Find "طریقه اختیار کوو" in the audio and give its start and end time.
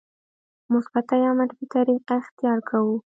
1.73-2.93